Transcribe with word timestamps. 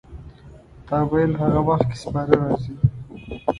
تا 0.87 0.97
ویل 1.11 1.31
هغه 1.41 1.59
وخت 1.67 1.85
کې 1.89 1.97
سپاره 2.03 2.33
راځي. 2.41 2.73